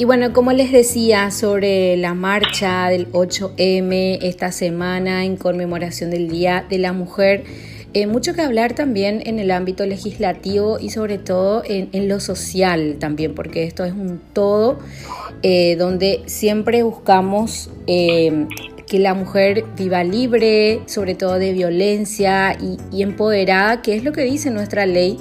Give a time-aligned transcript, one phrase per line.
[0.00, 6.30] Y bueno, como les decía sobre la marcha del 8M esta semana en conmemoración del
[6.30, 7.44] Día de la Mujer,
[7.92, 12.96] eh, mucho que hablar también en el ámbito legislativo y sobre todo en, lo social
[12.98, 14.78] también, porque esto es un todo
[15.42, 18.46] eh, donde siempre buscamos eh,
[18.86, 24.12] que la mujer viva libre, sobre todo de violencia y, y empoderada, que es lo
[24.12, 25.18] que dice nuestra ley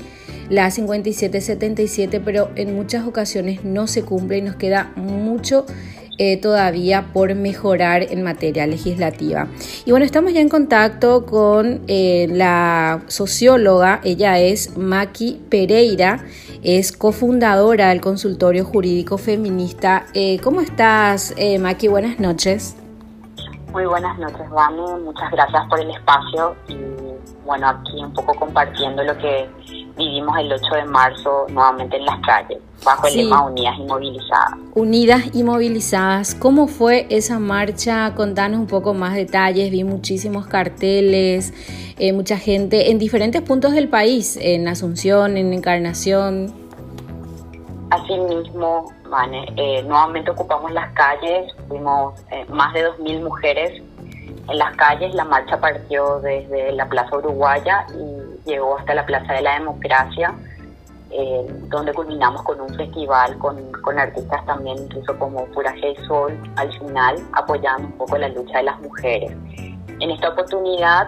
[0.50, 5.66] la 5777, pero en muchas ocasiones no se cumple y nos queda mucho
[6.18, 9.48] eh, todavía por mejorar en materia legislativa.
[9.86, 16.26] Y bueno, estamos ya en contacto con eh, la socióloga, ella es Maki Pereira,
[16.62, 20.08] es cofundadora del consultorio jurídico feminista.
[20.14, 21.88] Eh, ¿Cómo estás, Maki?
[21.88, 22.76] Buenas noches.
[23.72, 25.04] Muy buenas noches, Vani.
[25.04, 26.56] Muchas gracias por el espacio
[27.46, 29.50] bueno, aquí un poco compartiendo lo que
[29.98, 34.54] vivimos el 8 de marzo nuevamente en las calles, bajo el lema Unidas y Movilizadas.
[34.76, 38.14] Unidas y Movilizadas, ¿cómo fue esa marcha?
[38.16, 41.54] Contanos un poco más detalles, vi muchísimos carteles,
[41.98, 46.54] eh, mucha gente en diferentes puntos del país, en Asunción, en Encarnación.
[47.90, 53.82] Asimismo, Vane, eh, nuevamente ocupamos las calles, fuimos eh, más de 2.000 mujeres
[54.50, 59.34] en las calles, la marcha partió desde la Plaza Uruguaya y llegó hasta la Plaza
[59.34, 60.34] de la Democracia,
[61.12, 66.38] eh, donde culminamos con un festival con, con, artistas también, incluso como Pura G Sol,
[66.56, 69.32] al final apoyando un poco la lucha de las mujeres.
[70.00, 71.08] En esta oportunidad,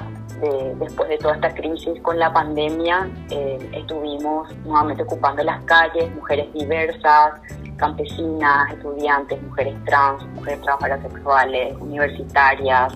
[0.79, 6.51] después de toda esta crisis con la pandemia, eh, estuvimos nuevamente ocupando las calles, mujeres
[6.53, 7.33] diversas,
[7.77, 12.93] campesinas, estudiantes, mujeres trans, mujeres trabajadoras sexuales, universitarias,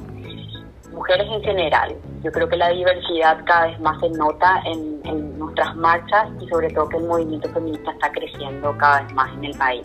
[0.95, 1.95] mujeres en general.
[2.23, 4.95] Yo creo que la diversidad cada vez más se nota en,
[5.37, 9.45] nuestras marchas y sobre todo que el movimiento feminista está creciendo cada vez más en
[9.45, 9.83] el país.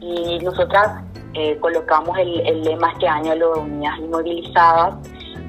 [0.00, 1.02] Y nosotras
[1.34, 4.94] eh, colocamos el, lema este año de los Unidas Inmovilizadas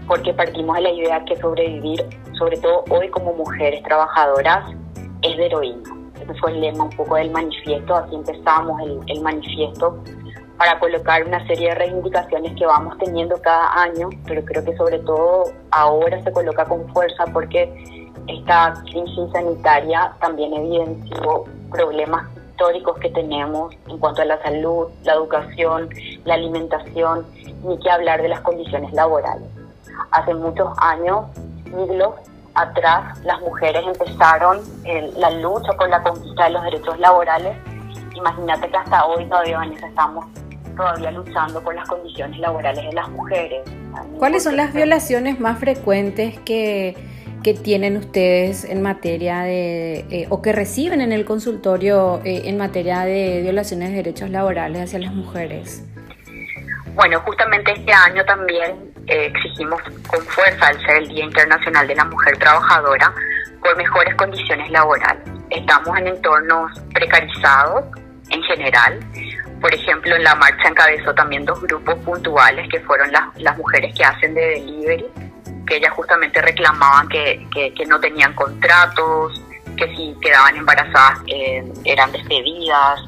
[0.08, 2.04] porque partimos de la idea que sobrevivir,
[2.38, 4.74] sobre todo hoy como mujeres trabajadoras,
[5.22, 5.90] es de heroína.
[6.22, 10.02] Ese fue el lema un poco del manifiesto, así empezamos el, el manifiesto
[10.58, 15.00] para colocar una serie de reivindicaciones que vamos teniendo cada año, pero creo que sobre
[15.00, 23.10] todo ahora se coloca con fuerza porque esta crisis sanitaria también evidenció problemas históricos que
[23.12, 25.90] tenemos en cuanto a la salud, la educación,
[26.26, 27.26] la alimentación,
[27.64, 29.48] ni que hablar de las condiciones laborales.
[30.12, 31.26] Hace muchos años,
[31.66, 32.16] siglos
[32.56, 34.60] atrás, las mujeres empezaron
[35.18, 37.56] la lucha por la conquista de los derechos laborales.
[38.16, 40.26] Imagínate que hasta hoy todavía eso estamos
[40.78, 43.62] todavía luchando por las condiciones laborales de las mujeres.
[44.18, 46.96] ¿Cuáles son las violaciones más frecuentes que,
[47.44, 52.58] que tienen ustedes en materia de, eh, o que reciben en el consultorio eh, en
[52.58, 55.84] materia de violaciones de derechos laborales hacia las mujeres?
[56.94, 61.96] Bueno, justamente este año también eh, exigimos con fuerza, al ser el Día Internacional de
[61.96, 63.14] la Mujer Trabajadora,
[63.62, 65.24] por mejores condiciones laborales.
[65.50, 67.86] Estamos en entornos precarizados
[68.30, 69.00] en general,
[69.62, 73.94] por ejemplo, en la marcha encabezó también dos grupos puntuales que fueron las, las mujeres
[73.96, 75.06] que hacen de delivery,
[75.66, 79.42] que ellas justamente reclamaban que, que, no tenían contratos,
[79.76, 83.02] que si quedaban embarazadas eh, eran despedidas,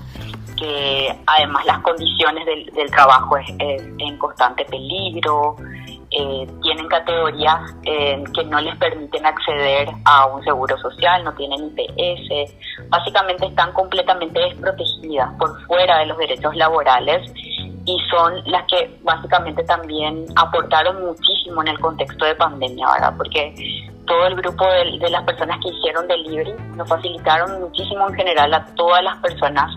[0.58, 5.56] que además las condiciones del, del trabajo es, en constante peligro,
[6.12, 11.72] eh, tienen categorías eh, que no les permiten acceder a un seguro social, no tienen
[11.78, 12.54] IPS,
[12.90, 17.32] básicamente están completamente desprotegidas por fuera de los derechos laborales
[17.86, 23.14] y son las que básicamente también aportaron muchísimo en el contexto de pandemia, ¿verdad?
[23.16, 23.54] Porque
[24.06, 28.54] todo el grupo de, de las personas que hicieron delivery nos facilitaron muchísimo en general
[28.54, 29.72] a todas las personas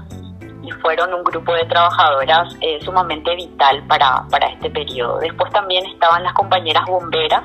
[0.62, 5.18] y fueron un grupo de trabajadoras eh, sumamente vital para, para este periodo.
[5.18, 7.42] Después también estaban las compañeras bomberas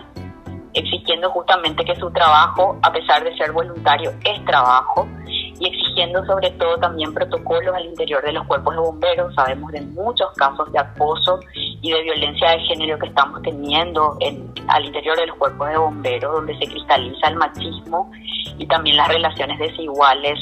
[0.73, 6.51] exigiendo justamente que su trabajo, a pesar de ser voluntario, es trabajo y exigiendo sobre
[6.51, 9.33] todo también protocolos al interior de los cuerpos de bomberos.
[9.33, 14.53] Sabemos de muchos casos de acoso y de violencia de género que estamos teniendo en,
[14.67, 18.11] al interior de los cuerpos de bomberos, donde se cristaliza el machismo
[18.57, 20.37] y también las relaciones desiguales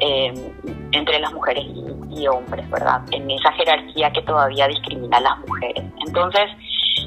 [0.00, 0.32] eh,
[0.92, 1.64] entre las mujeres
[2.10, 3.00] y, hombres, ¿verdad?
[3.12, 5.84] En esa jerarquía que todavía discrimina a las mujeres.
[6.06, 6.50] Entonces,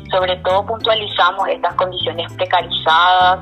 [0.09, 3.39] sobre todo puntualizamos estas condiciones precarizadas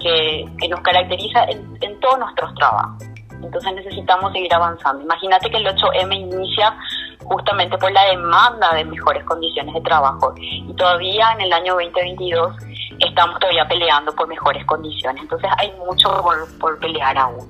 [0.00, 3.04] que, nos caracteriza en, en todos nuestros trabajos.
[3.42, 5.02] Entonces necesitamos seguir avanzando.
[5.02, 6.76] Imagínate que el 8M inicia
[7.24, 12.56] justamente por la demanda de mejores condiciones de trabajo y todavía en el año 2022
[12.98, 15.22] estamos todavía peleando por mejores condiciones.
[15.22, 17.48] Entonces hay mucho por, por pelear aún.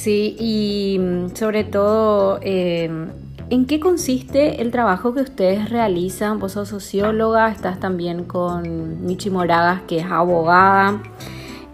[0.00, 3.10] Sí, y mm, sobre todo, em,
[3.50, 6.38] ¿en qué consiste el trabajo que ustedes realizan?
[6.38, 11.02] Vos sos socióloga, estás también con Michi Moragas, que es abogada.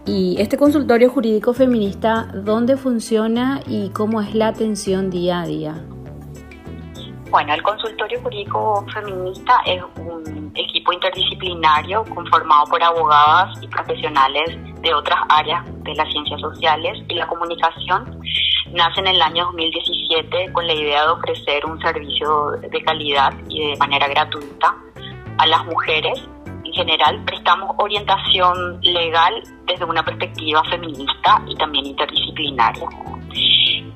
[0.05, 5.85] Y este consultorio jurídico feminista, ¿dónde funciona y cómo es la atención día a día?
[7.29, 14.93] Bueno, el consultorio jurídico feminista es un equipo interdisciplinario conformado por abogadas y profesionales de
[14.93, 18.21] otras áreas de las ciencias sociales y la comunicación.
[18.71, 23.71] Nace en el año 2017 con la idea de ofrecer un servicio de calidad y
[23.71, 24.75] de manera gratuita
[25.37, 26.27] a las mujeres.
[26.63, 32.87] En general, prestamos orientación legal desde una perspectiva feminista y también interdisciplinaria.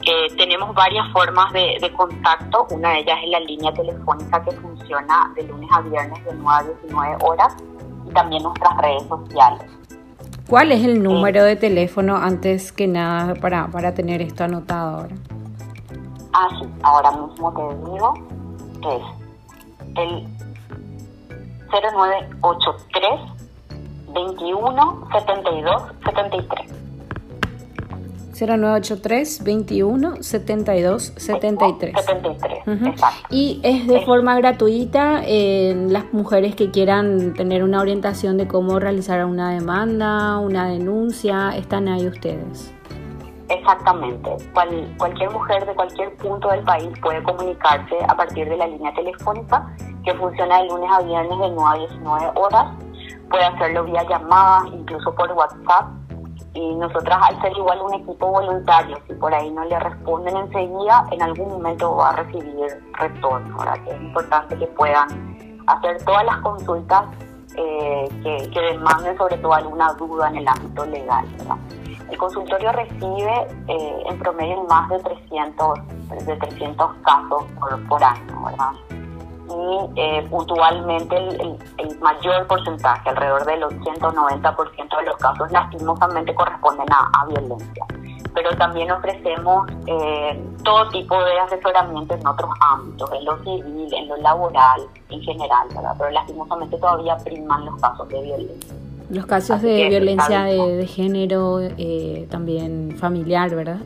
[0.03, 2.67] Eh, tenemos varias formas de, contacto.
[2.71, 6.47] Una de ellas es la línea telefónica que funciona de lunes a viernes de 9
[6.47, 7.55] a 19 horas
[8.07, 9.63] y también nuestras redes sociales.
[10.49, 15.15] ¿Cuál es el número de teléfono antes que nada para, para tener esto anotado ahora?
[16.33, 18.13] Ah, sí, ahora mismo te digo
[18.81, 19.01] es
[19.97, 20.27] el
[21.69, 23.11] 0983
[24.13, 26.80] 21 72 73.
[28.47, 31.95] 0983 21 72 73.
[32.05, 33.27] 73, exacto.
[33.29, 38.79] Y es de forma gratuita en las mujeres que quieran tener una orientación de cómo
[38.79, 42.73] realizar una demanda, una denuncia, están ahí ustedes.
[43.49, 44.37] Exactamente.
[44.97, 49.75] cualquier mujer de cualquier punto del país puede comunicarse a partir de la línea telefónica
[50.05, 52.65] que funciona de lunes a viernes de 9 a 19 horas.
[53.29, 56.00] Puede hacerlo vía llamada, incluso por WhatsApp
[56.53, 61.05] y nosotras al ser igual un equipo voluntario, si por ahí no le responden enseguida,
[61.11, 63.83] en algún momento va a recibir retorno, ¿verdad?
[63.85, 65.07] que es importante que puedan
[65.67, 67.05] hacer todas las consultas
[67.55, 71.25] eh, que, demanden sobre todo alguna duda en el ámbito legal.
[72.09, 75.79] El consultorio recibe eh, en promedio más de 300,
[76.25, 79.00] de 300 casos por, por año, ¿verdad?
[79.51, 86.33] Y eh, puntualmente el, mayor porcentaje, alrededor del 80 o 90% de los casos lastimosamente
[86.33, 87.85] corresponden a, violencia.
[88.33, 94.07] Pero también ofrecemos eh, todo tipo de asesoramiento en otros ámbitos, en lo civil, en
[94.07, 95.95] lo laboral, en general, ¿verdad?
[95.97, 98.75] Pero lastimosamente todavía priman los casos de violencia.
[99.09, 103.81] Los casos de violencia de, género, eh, también familiar, ¿verdad?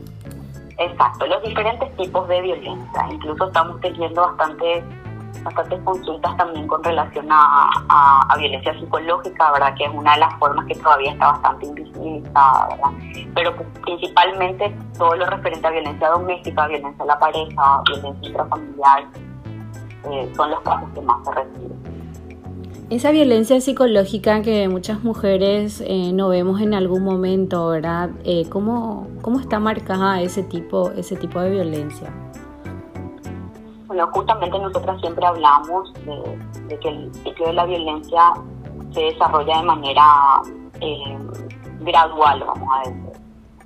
[0.78, 3.08] Exacto, los diferentes tipos de violencia.
[3.10, 4.84] Incluso estamos teniendo bastante
[5.46, 9.74] bastantes consultas también con relación a, violencia psicológica, ¿verdad?
[9.76, 12.90] Que es una de las formas que todavía está bastante invisibilizada, ¿verdad?
[13.34, 19.04] Pero principalmente todo lo referente a violencia doméstica, violencia a la pareja, violencia intrafamiliar,
[20.10, 21.86] eh, son los casos que más se reciben.
[22.90, 28.10] Esa violencia psicológica que muchas mujeres eh, no vemos en algún momento, ¿verdad?
[28.24, 32.12] Eh, ¿cómo, ¿Cómo está marcada ese tipo, ese tipo de violencia?
[33.96, 38.34] Bueno, justamente nosotras siempre hablamos de, que el ciclo de la violencia
[38.92, 40.02] se desarrolla de manera
[40.82, 41.18] eh,
[41.80, 43.12] gradual, vamos a decir.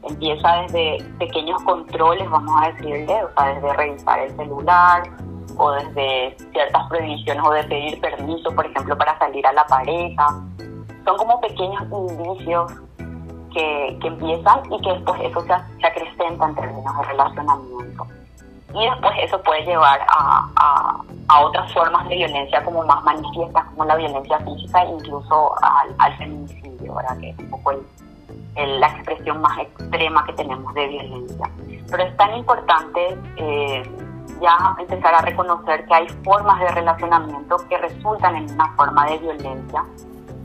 [0.08, 5.02] Empieza desde pequeños controles, vamos a decirle, o sea, desde revisar el celular
[5.56, 10.28] o desde ciertas prohibiciones o de pedir permiso, por ejemplo, para salir a la pareja.
[11.06, 12.72] Son como pequeños indicios
[13.52, 18.06] que, empiezan y que después eso se, se acrecenta en términos de relacionamiento
[18.74, 20.46] y después eso puede llevar a,
[21.28, 26.16] a, otras formas de violencia como más manifiestas, como la violencia física incluso al, al
[26.18, 27.18] feminicidio, ¿verdad?
[27.18, 27.72] que es un poco
[28.56, 31.50] el, la expresión más extrema que tenemos de violencia.
[31.90, 33.82] Pero es tan importante eh,
[34.40, 39.18] ya empezar a reconocer que hay formas de relacionamiento que resultan en una forma de
[39.18, 39.84] violencia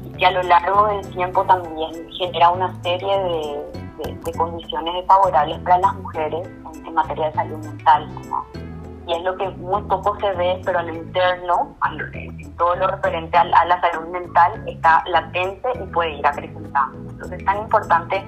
[0.03, 5.59] y que a lo largo del tiempo también genera una serie de de, condiciones desfavorables
[5.59, 6.47] para las mujeres
[6.85, 8.09] en, materia de salud mental.
[9.07, 11.75] Y es lo que muy poco se ve, pero a lo interno,
[12.13, 17.11] en todo lo referente a, la salud mental, está latente y puede ir acrecentando.
[17.11, 18.23] Entonces es tan importante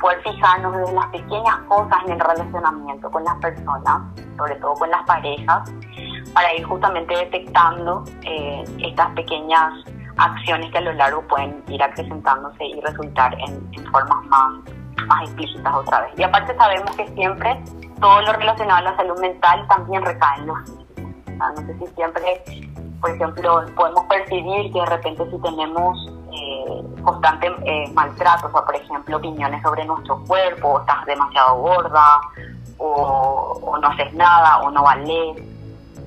[0.00, 4.02] poder fijarnos desde las pequeñas cosas en el relacionamiento con las personas,
[4.36, 5.72] sobre todo con las parejas,
[6.34, 9.72] para ir justamente detectando eh, estas pequeñas
[10.18, 14.54] acciones que a lo largo pueden ir acrecentándose y resultar en formas más
[15.06, 16.18] más explícitas otra vez.
[16.18, 17.62] Y aparte sabemos que siempre
[18.00, 20.58] todo lo relacionado a la salud mental también recae en los
[21.38, 22.42] no sé si siempre,
[23.00, 28.74] por ejemplo, podemos percibir que de repente si tenemos eh, constante eh, maltrato, o por
[28.74, 32.20] ejemplo, opiniones sobre nuestro cuerpo, o estás demasiado gorda,
[32.78, 35.36] o, no haces nada, o no vales,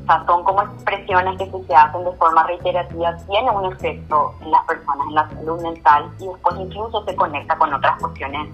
[0.01, 4.33] o sea, son como expresiones que si se hacen de forma reiterativa tienen un efecto
[4.41, 8.49] en las personas, en la salud mental y después incluso se conecta con otras cuestiones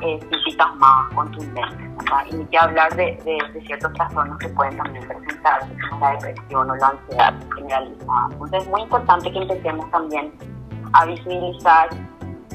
[0.00, 1.92] eh, físicas más contundentes.
[2.30, 6.70] Y ni que hablar de, de, ciertos trastornos que pueden también presentarse, como la depresión
[6.70, 8.28] o la ansiedad generalizada.
[8.30, 10.32] Entonces es muy importante que empecemos también
[10.92, 11.88] a visibilizar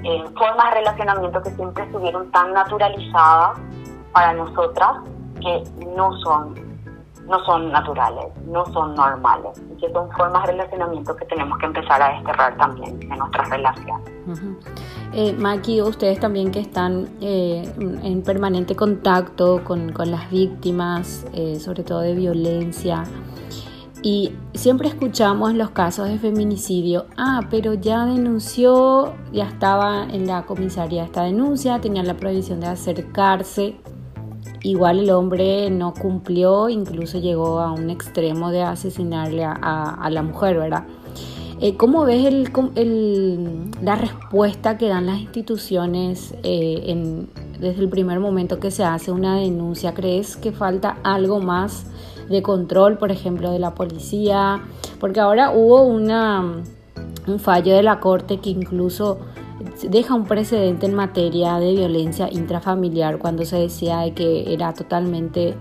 [0.04, 3.60] eh, formas de relacionamiento que siempre estuvieron tan naturalizadas
[4.12, 4.92] para nosotras
[5.42, 5.64] que
[5.96, 6.67] no son
[7.28, 11.66] no son naturales, no son normales, y que son formas de relacionamiento que tenemos que
[11.66, 14.10] empezar a desterrar también en nuestras relaciones.
[15.14, 21.60] eh, Maki, ustedes también que están eh, en permanente contacto con, con las víctimas, eh,
[21.60, 23.04] sobre todo de violencia,
[24.04, 30.44] y siempre escuchamos los casos de feminicidio, ah, pero ya denunció, ya estaba en la
[30.44, 33.76] comisaría esta denuncia, tenía la prohibición de acercarse
[34.68, 40.58] Igual el hombre no cumplió, incluso llegó a un extremo de asesinarle a, la mujer,
[40.58, 40.84] ¿verdad?
[41.62, 47.26] Eh, ¿Cómo ves el, la respuesta que dan las instituciones eh,
[47.62, 49.94] desde el primer momento que se hace una denuncia?
[49.94, 51.86] ¿Crees que falta algo más
[52.28, 54.62] de control, por ejemplo, de la policía?
[55.00, 56.62] Porque ahora hubo una,
[57.26, 59.20] un fallo de la Corte que incluso
[59.90, 65.56] deja un precedente en materia de violencia intrafamiliar cuando se decía que era totalmente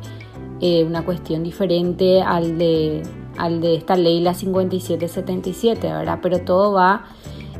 [0.61, 3.03] eh, una cuestión diferente al de,
[3.37, 6.19] al de esta ley, la 5777, ¿verdad?
[6.23, 7.05] Pero todo va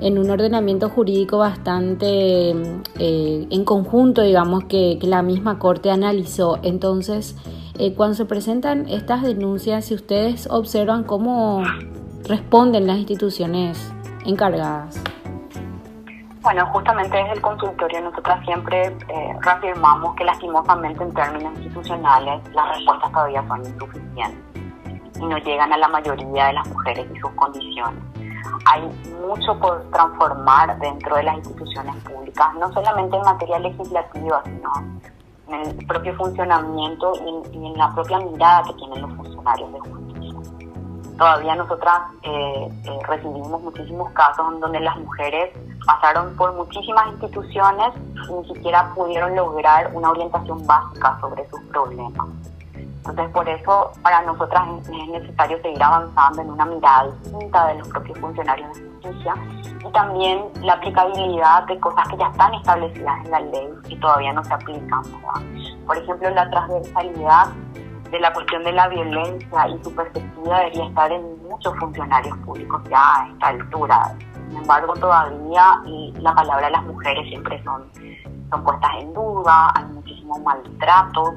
[0.01, 2.51] en un ordenamiento jurídico bastante
[2.99, 6.59] eh, en conjunto, digamos, que, la misma Corte analizó.
[6.63, 7.37] Entonces,
[7.79, 11.63] eh, cuando se presentan estas denuncias, si ustedes observan cómo
[12.25, 13.79] responden las instituciones
[14.25, 15.01] encargadas.
[16.47, 22.77] Bueno, justamente desde el consultorio nosotras siempre eh, reafirmamos que lastimosamente en términos institucionales las
[22.77, 24.63] respuestas todavía son insuficientes
[25.17, 28.01] y no llegan a la mayoría de las mujeres y sus condiciones.
[28.65, 28.89] Hay
[29.27, 34.71] mucho por transformar dentro de las instituciones públicas, no solamente en materia legislativa, sino
[35.49, 37.13] en el propio funcionamiento
[37.53, 40.06] y en, la propia mirada que tienen los funcionarios de justicia.
[41.19, 45.51] Todavía nosotras eh, eh, recibimos muchísimos casos donde las mujeres
[45.87, 47.93] pasaron por muchísimas instituciones
[48.29, 52.29] y ni siquiera pudieron lograr una orientación básica sobre sus problemas.
[53.09, 57.89] Entonces, por eso, para nosotras es necesario seguir avanzando en una mirada distinta de los
[57.89, 59.35] propios funcionarios de justicia
[59.89, 64.33] y también la aplicabilidad de cosas que ya están establecidas en la ley y todavía
[64.33, 65.03] no se aplican.
[65.87, 67.47] Por ejemplo, la transversalidad
[68.21, 73.23] la cuestión de la violencia y su perspectiva debería estar en muchos funcionarios públicos ya
[73.23, 74.17] a esta altura
[74.49, 75.83] sin embargo, todavía
[76.21, 77.91] la palabra de las mujeres siempre son,
[78.51, 81.35] son puestas en duda, hay muchísimos maltratos.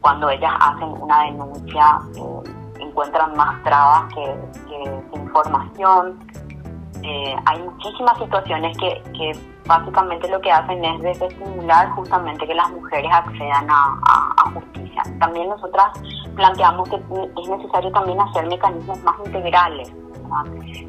[0.00, 6.18] Cuando ellas hacen una denuncia, eh, encuentran más trabas que, información.
[7.02, 9.32] Eh, hay muchísimas situaciones que, que,
[9.66, 15.02] básicamente lo que hacen es desestimular justamente que las mujeres accedan a, justicia.
[15.18, 15.86] También nosotras
[16.34, 19.92] planteamos que es necesario también hacer mecanismos más integrales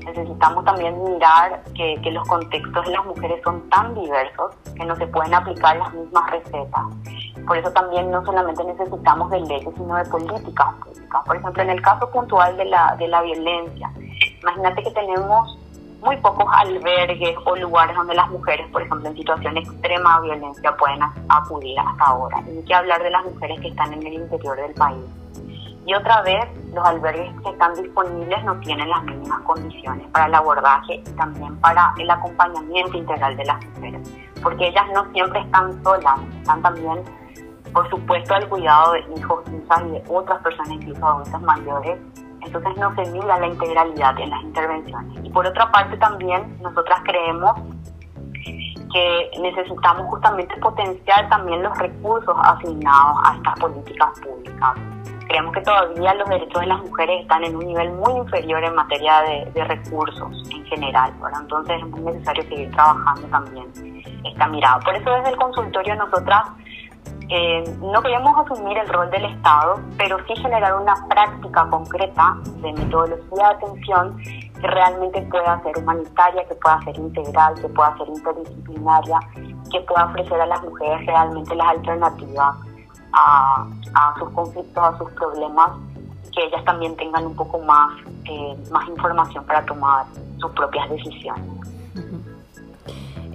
[0.06, 5.08] Necesitamos también mirar que, los contextos de las mujeres son tan diversos que no se
[5.08, 6.86] pueden aplicar las mismas recetas.
[7.46, 11.22] Por eso también no solamente necesitamos de leyes, sino de políticas públicas.
[11.26, 13.92] Por ejemplo, en el caso puntual de la, de la violencia,
[14.42, 15.58] imagínate que tenemos
[16.02, 20.76] muy pocos albergues o lugares donde las mujeres, por ejemplo, en situación de extrema violencia
[20.78, 21.00] pueden
[21.30, 22.38] acudir hasta ahora.
[22.38, 25.04] Hay que hablar de las mujeres que están en el interior del país.
[25.88, 30.36] Y otra vez, los albergues que están disponibles no tienen las mínimas condiciones para el
[30.36, 34.14] abordaje y también para el acompañamiento integral de las mujeres,
[34.44, 37.04] porque ellas no siempre están solas, están también,
[37.72, 41.98] por supuesto, al cuidado de hijos, hijas y de otras personas, incluso adultos mayores.
[42.48, 45.26] Entonces no se mira la integralidad en las intervenciones.
[45.26, 47.52] Y por otra parte también nosotras creemos
[48.94, 54.76] que necesitamos justamente potenciar también los recursos asignados a estas políticas públicas
[55.28, 58.76] creemos que todavía los derechos de las mujeres están en un nivel muy inferior en
[58.76, 61.14] materia de, recursos en general.
[61.40, 64.80] Entonces es muy necesario seguir trabajando también esta mirada.
[64.80, 66.44] Por eso desde el consultorio nosotras
[67.30, 72.72] eh, no queremos asumir el rol del Estado, pero sí generar una práctica concreta de
[72.72, 78.08] metodología de atención que realmente pueda ser humanitaria, que pueda ser integral, que pueda ser
[78.08, 79.20] interdisciplinaria,
[79.70, 82.56] que pueda ofrecer a las mujeres realmente las alternativas
[83.12, 83.68] a,
[84.20, 85.72] sus conflictos, a sus problemas,
[86.34, 87.92] que ellas también tengan un poco más,
[88.26, 90.06] eh, más información para tomar
[90.40, 91.58] sus propias decisiones.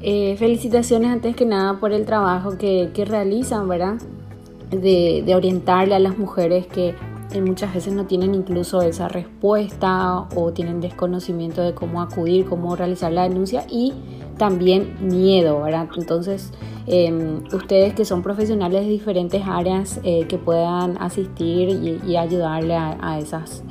[0.04, 3.98] Eh, felicitaciones antes que nada por el trabajo que, realizan, ¿verdad?
[4.70, 6.94] De, orientarle a las mujeres que
[7.40, 13.12] muchas veces no tienen incluso esa respuesta o tienen desconocimiento de cómo acudir, cómo realizar
[13.12, 13.92] la denuncia y
[14.38, 15.88] también miedo, ¿verdad?
[15.96, 16.52] Entonces,
[16.86, 21.68] em, ustedes que son profesionales de diferentes áreas eh, que puedan asistir
[22.04, 23.62] y, ayudarle a, esas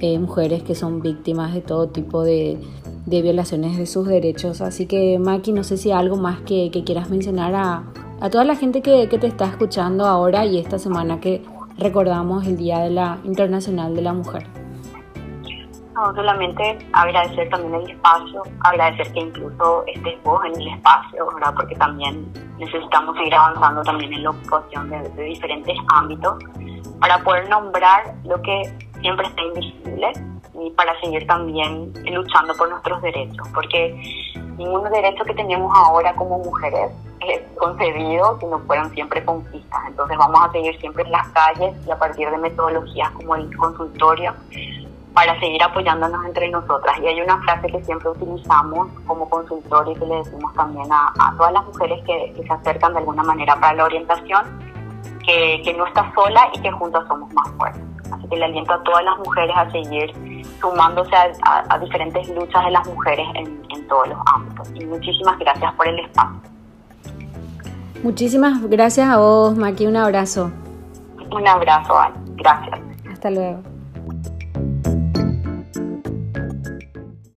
[0.00, 2.58] eh, mujeres que son víctimas de todo tipo de,
[3.06, 4.60] violaciones de sus derechos.
[4.60, 7.84] Así que, Maki, no sé si hay algo más que, quieras mencionar a,
[8.30, 11.42] toda la gente que, que te está escuchando ahora y esta semana que
[11.78, 14.46] recordamos el Día de la Internacional de la Mujer.
[15.94, 21.54] No, solamente agradecer también el espacio, agradecer que incluso estés vos en el espacio, ¿verdad?
[21.56, 26.36] Porque también necesitamos seguir avanzando también en la ocupación de, diferentes ámbitos
[27.00, 28.62] para poder nombrar lo que
[29.00, 30.12] siempre está invisible
[30.60, 33.94] y para seguir también luchando por nuestros derechos, porque
[34.56, 39.80] ningún derecho que tenemos ahora como mujeres es concebido si no fueron siempre conquistas.
[39.88, 43.54] Entonces vamos a seguir siempre en las calles y a partir de metodologías como el
[43.56, 44.34] consultorio
[45.12, 46.98] para seguir apoyándonos entre nosotras.
[47.02, 51.34] Y hay una frase que siempre utilizamos como consultorio y que le decimos también a,
[51.38, 54.44] todas las mujeres que, se acercan de alguna manera para la orientación,
[55.24, 57.95] que, que no está sola y que juntas somos más fuertes.
[58.30, 60.12] Le aliento a todas las mujeres a seguir
[60.60, 64.68] sumándose a, diferentes luchas de las mujeres en, en todos los ámbitos.
[64.74, 66.40] Y muchísimas gracias por el espacio.
[68.02, 69.86] Muchísimas gracias a vos, Maki.
[69.86, 70.50] Un abrazo.
[71.30, 71.94] Un abrazo,
[72.36, 72.80] Gracias.
[73.10, 73.75] Hasta luego.